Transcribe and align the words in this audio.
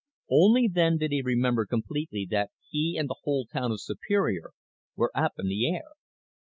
Only 0.31 0.67
then 0.67 0.97
did 0.97 1.11
he 1.11 1.21
remember 1.21 1.63
completely 1.67 2.27
that 2.31 2.49
he 2.71 2.97
and 2.97 3.07
the 3.07 3.17
whole 3.23 3.45
town 3.45 3.71
of 3.71 3.81
Superior 3.81 4.49
were 4.95 5.11
up 5.13 5.33
in 5.37 5.47
the 5.47 5.69
air. 5.69 5.89